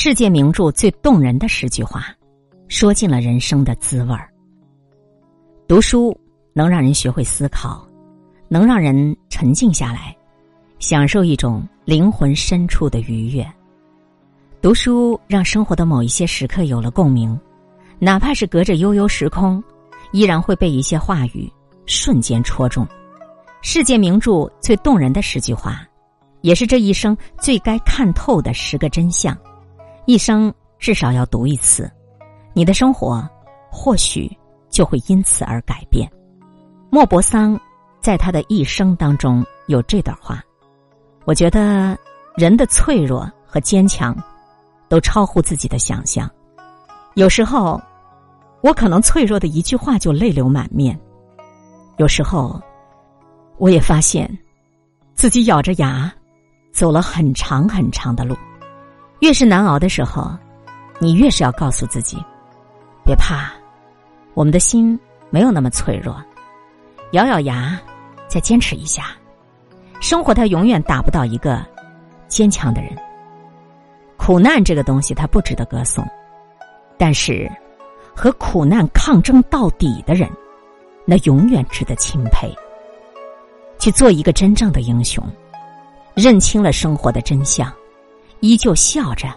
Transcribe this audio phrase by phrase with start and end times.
[0.00, 2.04] 世界名著最动人的十句话，
[2.68, 4.30] 说尽了人生的滋味儿。
[5.66, 6.16] 读书
[6.52, 7.84] 能让人学会思考，
[8.46, 10.16] 能让人沉静下来，
[10.78, 13.44] 享受一种灵魂深处的愉悦。
[14.62, 17.36] 读书让生活的某一些时刻有了共鸣，
[17.98, 19.60] 哪怕是隔着悠悠时空，
[20.12, 21.52] 依然会被一些话语
[21.86, 22.86] 瞬间戳中。
[23.62, 25.84] 世界名著最动人的十句话，
[26.42, 29.36] 也是这一生最该看透的十个真相。
[30.08, 31.92] 一生至少要读一次，
[32.54, 33.28] 你的生活
[33.70, 34.34] 或许
[34.70, 36.10] 就会因此而改变。
[36.88, 37.60] 莫泊桑
[38.00, 40.42] 在他的一生当中有这段话，
[41.26, 41.94] 我觉得
[42.38, 44.16] 人的脆弱和坚强
[44.88, 46.26] 都超乎自己的想象。
[47.12, 47.78] 有时候，
[48.62, 50.96] 我可能脆弱的一句话就泪流满面；
[51.98, 52.58] 有时候，
[53.58, 54.26] 我也发现
[55.12, 56.10] 自己咬着牙
[56.72, 58.34] 走了很长很长的路。
[59.20, 60.30] 越是难熬的时候，
[60.98, 62.16] 你越是要告诉自己，
[63.04, 63.52] 别怕，
[64.34, 64.98] 我们的心
[65.30, 66.16] 没有那么脆弱，
[67.12, 67.78] 咬咬牙，
[68.28, 69.06] 再坚持一下。
[70.00, 71.64] 生活它永远打不倒一个
[72.28, 72.96] 坚强的人。
[74.16, 76.06] 苦难这个东西它不值得歌颂，
[76.96, 77.50] 但是
[78.14, 80.30] 和苦难抗争到底的人，
[81.04, 82.54] 那永远值得钦佩。
[83.78, 85.24] 去做一个真正的英雄，
[86.14, 87.72] 认清了生活的真相。
[88.40, 89.28] 依旧笑着，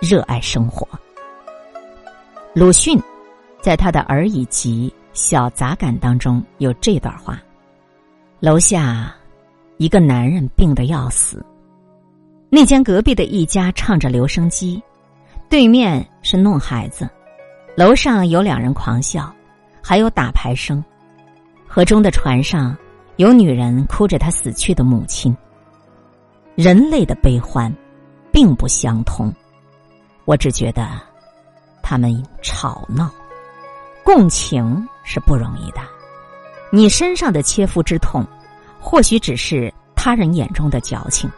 [0.00, 0.88] 热爱生活。
[2.54, 2.98] 鲁迅
[3.60, 7.38] 在他的《儿以集》小杂感当中有这段话：
[8.40, 9.14] 楼下
[9.76, 11.44] 一个男人病得要死，
[12.48, 14.82] 那间隔壁的一家唱着留声机，
[15.50, 17.06] 对面是弄孩子，
[17.76, 19.30] 楼上有两人狂笑，
[19.82, 20.82] 还有打牌声。
[21.68, 22.74] 河中的船上
[23.16, 25.36] 有女人哭着她死去的母亲。
[26.54, 27.70] 人类的悲欢。
[28.36, 29.32] 并不相通，
[30.26, 30.86] 我只觉得
[31.82, 33.10] 他们吵闹，
[34.04, 35.80] 共情是不容易的。
[36.70, 38.22] 你身上的切肤之痛，
[38.78, 41.30] 或许只是他人眼中的矫情，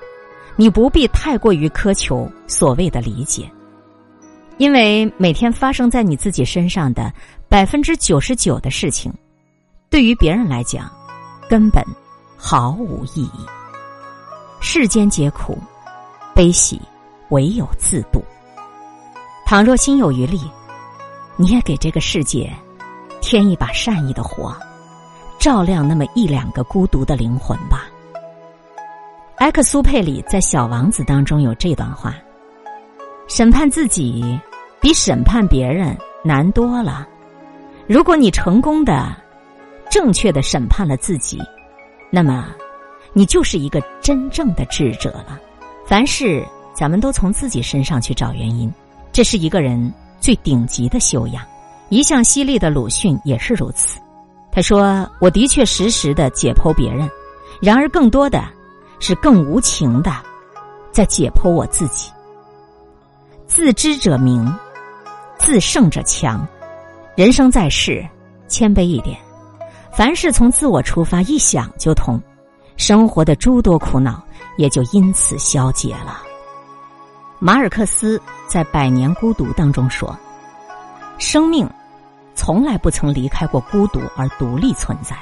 [0.56, 3.48] 你不必太过于苛求所谓的理解，
[4.56, 7.12] 因为每天发生在你自己身上的
[7.48, 9.14] 百分之九十九的事情，
[9.88, 10.90] 对于别人来讲，
[11.48, 11.80] 根本
[12.36, 13.46] 毫无意义。
[14.58, 15.56] 世间皆苦。
[16.34, 16.80] 悲喜，
[17.30, 18.22] 唯有自度。
[19.46, 20.40] 倘若心有余力，
[21.36, 22.52] 你也给这个世界
[23.20, 24.54] 添一把善意的火，
[25.38, 27.86] 照亮那么一两个孤独的灵魂吧。
[29.36, 32.14] 埃克苏佩里在《小王子》当中有这段话：
[33.28, 34.38] 审判自己
[34.80, 37.06] 比审判别人难多了。
[37.86, 39.16] 如果你成功的、
[39.88, 41.40] 正确的审判了自己，
[42.10, 42.48] 那么
[43.12, 45.40] 你就是一个真正的智者了。
[45.86, 46.44] 凡事，
[46.78, 48.72] 咱们都从自己身上去找原因，
[49.10, 51.44] 这是一个人最顶级的修养。
[51.88, 53.98] 一向犀利的鲁迅也是如此。
[54.52, 57.10] 他说：“我的确时时的解剖别人，
[57.60, 58.44] 然而更多的
[59.00, 60.12] 是更无情的
[60.92, 62.12] 在解剖我自己。
[63.48, 64.48] 自知者明，
[65.36, 66.46] 自胜者强。
[67.16, 68.06] 人生在世，
[68.46, 69.18] 谦卑一点，
[69.92, 72.22] 凡事从自我出发，一想就通。
[72.76, 74.22] 生活的诸多苦恼。”
[74.58, 76.20] 也就因此消解了。
[77.40, 80.16] 马尔克斯在《百年孤独》当中说
[81.18, 81.68] ：“生命
[82.34, 85.16] 从来不曾离开过孤独而独立存在。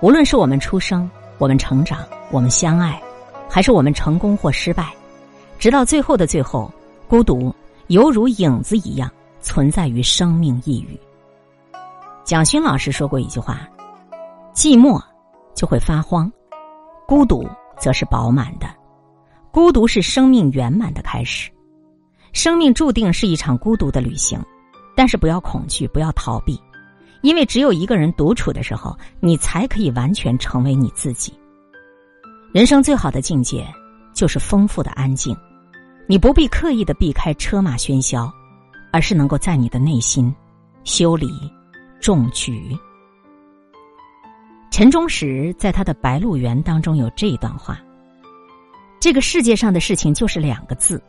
[0.00, 1.08] 无论是我们出生、
[1.38, 2.00] 我们成长、
[2.32, 3.00] 我们相爱，
[3.48, 4.92] 还是我们成功或失败，
[5.56, 6.68] 直到最后的最后，
[7.06, 7.54] 孤独
[7.86, 9.08] 犹如影子一样
[9.40, 11.00] 存在于生命一隅。”
[12.24, 13.60] 蒋勋老师说过一句话
[14.52, 15.00] ：“寂寞
[15.54, 16.30] 就会发慌，
[17.06, 17.48] 孤独。”
[17.80, 18.66] 则是饱满的，
[19.52, 21.50] 孤独是生命圆满的开始。
[22.32, 24.40] 生命注定是一场孤独的旅行，
[24.94, 26.60] 但是不要恐惧，不要逃避，
[27.22, 31.32] 因为只有一个人独处的时候，你才可以完全成为你自己。
[32.52, 33.66] 人生最好的境界
[34.14, 35.36] 就是丰富的安静，
[36.06, 38.32] 你不必刻意的避开车马喧嚣，
[38.92, 40.32] 而是能够在你的内心
[40.84, 41.28] 修理
[42.00, 42.76] 种菊。
[44.70, 47.80] 陈忠实在他的《白鹿原》当中有这一段话
[49.00, 51.02] ：“这个世界上的事情就是两个字，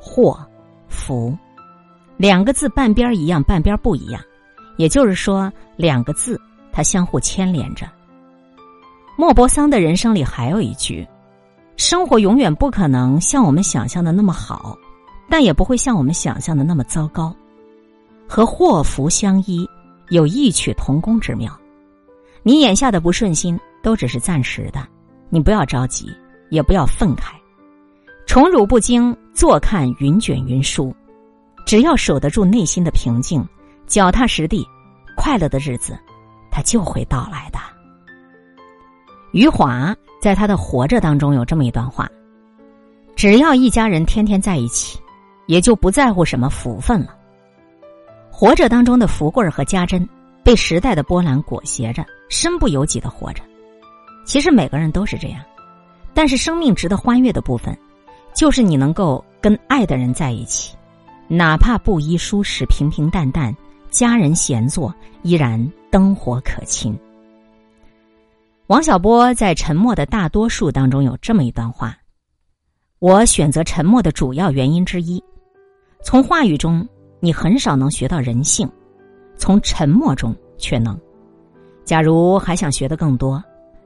[0.00, 0.38] 祸
[0.88, 1.36] 福，
[2.16, 4.22] 两个字半边一样，半边不一样。
[4.76, 6.40] 也就是说，两个字
[6.72, 7.86] 它相互牵连着。”
[9.18, 11.06] 莫泊桑的人生里还有一句
[11.76, 14.76] ：“生活永远不可能像我们想象的那么好，
[15.28, 17.34] 但也不会像我们想象的那么糟糕。
[18.28, 19.68] 和祸福相依，
[20.10, 21.52] 有异曲同工之妙。”
[22.46, 24.86] 你眼下的不顺心都只是暂时的，
[25.30, 26.12] 你不要着急，
[26.54, 27.34] 也不要愤慨。
[28.26, 30.94] 宠辱不惊坐看云卷云舒，
[31.66, 33.46] 只要守得住内心的平静，
[33.86, 34.66] 脚踏实地，
[35.16, 35.98] 快乐的日子，
[36.50, 37.58] 它就会到来的。
[39.32, 42.08] 余华在他的《活着》当中有这么一段话：
[43.16, 44.98] 只要一家人天天在一起，
[45.46, 47.16] 也就不在乎什么福分了。
[48.30, 50.08] 活着当中的福贵和家珍，
[50.42, 53.42] 被时代的波澜裹挟着，身不由己的活着。
[54.24, 55.40] 其实每个人都是这样，
[56.14, 57.76] 但是生命值得欢悦的部分。
[58.34, 60.74] 就是你能够跟爱的人在一起，
[61.28, 63.56] 哪怕布衣舒适、平平淡淡，
[63.90, 66.98] 家人闲坐，依然灯火可亲。
[68.66, 71.96] 王小波在《沉默的大多数》当中有这么一段话：
[72.98, 75.22] 我选择沉默的主要原因之一，
[76.02, 76.84] 从话语中
[77.20, 78.68] 你很少能学到人性，
[79.36, 80.98] 从沉默中却能。
[81.84, 83.40] 假如还想学的更多，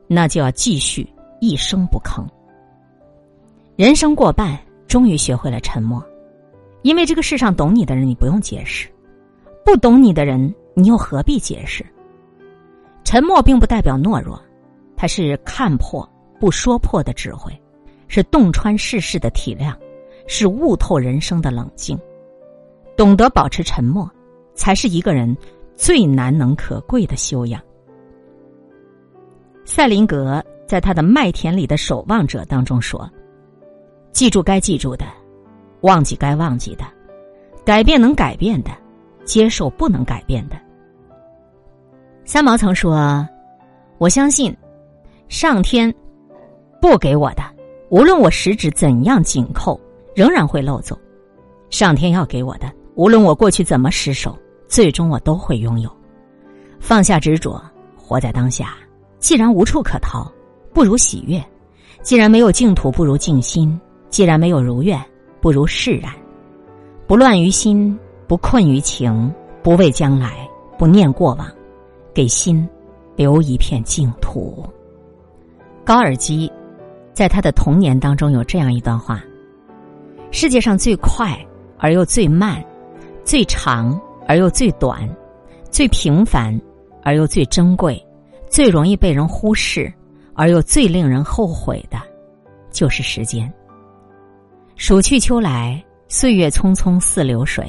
[0.06, 1.06] 那就要继续
[1.40, 2.26] 一声不吭。
[3.76, 6.04] 人生过半，终于学会了沉默，
[6.82, 8.88] 因为这个世上懂你的人，你不用解释；
[9.64, 11.84] 不懂你的人，你又何必解释？
[13.04, 14.40] 沉默并不代表懦弱，
[14.96, 16.08] 它是看破
[16.40, 17.52] 不说破的智慧，
[18.08, 19.74] 是洞穿世事的体谅，
[20.26, 21.98] 是悟透人生的冷静。
[22.96, 24.10] 懂得保持沉默，
[24.54, 25.36] 才是一个人
[25.76, 27.62] 最难能可贵的修养。
[29.64, 33.10] 赛林格在他的《麦田里的守望者》当中说。
[34.12, 35.06] 记住该记住的，
[35.80, 36.84] 忘记该忘记的，
[37.64, 38.70] 改变能改变的，
[39.24, 40.56] 接受不能改变的。
[42.24, 43.26] 三毛曾说
[43.96, 44.54] ：“我相信，
[45.28, 45.92] 上天
[46.82, 47.42] 不给我的，
[47.90, 49.80] 无论我十指怎样紧扣，
[50.14, 50.94] 仍然会漏走；
[51.70, 54.36] 上天要给我的，无论我过去怎么失手，
[54.66, 55.90] 最终我都会拥有。
[56.80, 57.62] 放下执着，
[57.96, 58.74] 活在当下。
[59.18, 60.30] 既然无处可逃，
[60.78, 61.40] 不如喜悦；
[62.02, 63.76] 既然没有净土，不如静心。”
[64.10, 64.96] 既然没有如愿，
[65.40, 66.12] 不如释然，
[67.04, 67.98] 不乱于心，
[68.28, 70.48] 不困于情，不畏将来，
[70.78, 71.48] 不念过往，
[72.14, 72.64] 给心
[73.16, 74.64] 留一片净土。
[75.84, 76.48] 高尔基
[77.12, 79.20] 在他的童年当中有这样一段话：
[80.30, 81.36] 世界上最快
[81.76, 82.64] 而又最慢，
[83.24, 85.08] 最长而又最短，
[85.72, 86.56] 最平凡
[87.02, 88.00] 而又最珍贵，
[88.48, 89.92] 最容易被人忽视
[90.38, 91.98] 而又最令人后悔的，
[92.70, 93.52] 就是时间。
[94.76, 97.68] 暑去秋来，岁月匆匆似流水。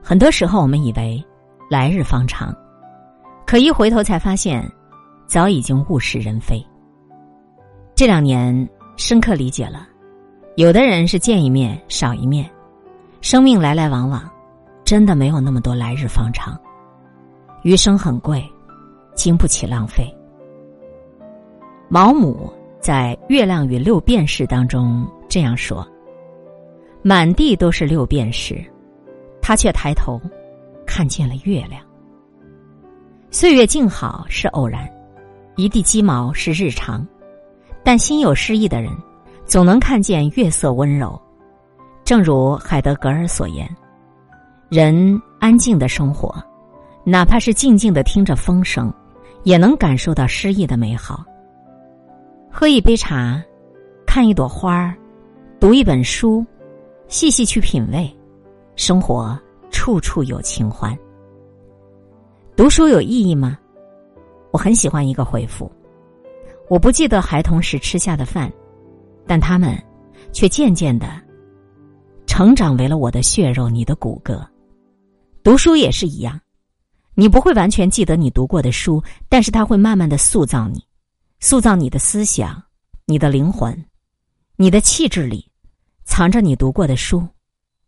[0.00, 1.20] 很多时候，我们以为
[1.68, 2.54] 来日方长，
[3.44, 4.64] 可一回头才发现，
[5.26, 6.64] 早已经物是人非。
[7.96, 9.88] 这两年，深刻理解了，
[10.54, 12.48] 有的人是见一面少一面，
[13.20, 14.30] 生命来来往往，
[14.84, 16.56] 真的没有那么多来日方长。
[17.64, 18.48] 余生很贵，
[19.16, 20.08] 经不起浪费。
[21.92, 22.48] 毛姆
[22.78, 25.84] 在《月亮与六便士》当中这样说。
[27.02, 28.64] 满地都是六便士，
[29.42, 30.20] 他却抬头
[30.86, 31.82] 看见了月亮。
[33.32, 34.88] 岁月静好是偶然，
[35.56, 37.04] 一地鸡毛是日常，
[37.82, 38.92] 但心有诗意的人
[39.44, 41.20] 总能看见月色温柔。
[42.04, 43.68] 正如海德格尔所言
[44.70, 46.32] ：“人安静的生活，
[47.02, 48.94] 哪怕是静静的听着风声，
[49.42, 51.24] 也能感受到诗意的美好。
[52.60, 53.42] 喝一杯茶，
[54.06, 54.94] 看一朵花儿，
[55.58, 56.44] 读一本书。”
[57.08, 58.14] 细细去品味，
[58.76, 59.40] 生活
[59.70, 60.94] 处处有清欢。
[62.54, 63.58] 读书有意义吗？
[64.50, 65.72] 我很喜欢一个回复。
[66.68, 68.52] 我不记得孩童时吃下的饭，
[69.26, 69.74] 但他们
[70.30, 71.18] 却渐渐的
[72.26, 74.46] 成长为了我的血肉，你的骨骼。
[75.42, 76.38] 读书也是一样，
[77.14, 80.84] 你不会完全记得你读过的书，但是它会慢慢的塑造你，
[81.42, 82.62] 塑造你的思想，
[83.06, 83.74] 你的灵魂，
[84.56, 85.50] 你的气质里。
[86.04, 87.26] 藏着你读过的书，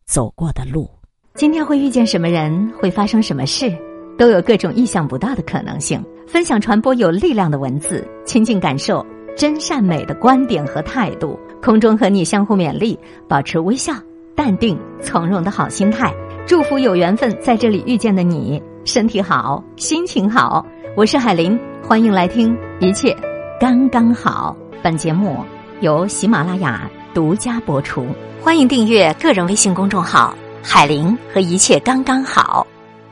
[0.06, 0.88] 走过的路。
[1.34, 3.70] 今天会遇见什么人，会发生什么事，
[4.16, 6.02] 都有各种意想不到的可能性。
[6.26, 9.04] 分享传播有力量的文字，亲近感受
[9.36, 11.38] 真善美的观点和态度。
[11.60, 13.92] 空中和你相互勉励，保持微笑、
[14.34, 16.10] 淡定、从容的好心态。
[16.46, 20.64] 祝福有缘分在这里遇见的你，身体好，心情好。
[20.96, 23.14] 我是海林，欢迎来听，一切
[23.62, 24.56] 刚刚好。
[24.82, 25.38] 本节目
[25.82, 26.90] 由喜马拉雅。
[27.14, 28.04] 独家播出，
[28.42, 32.66] 欢迎订阅个人微信公众号“海玲”和一切刚刚好。